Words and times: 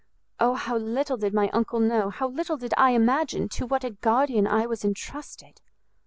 Oh 0.39 0.55
how 0.55 0.77
little 0.77 1.15
did 1.15 1.31
my 1.31 1.49
uncle 1.49 1.79
know, 1.79 2.09
how 2.09 2.27
little 2.27 2.57
did 2.57 2.73
I 2.75 2.89
imagine 2.95 3.49
to 3.49 3.67
what 3.67 3.83
a 3.83 3.91
guardian 3.91 4.47
I 4.47 4.65
was 4.65 4.83
entrusted!" 4.83 5.61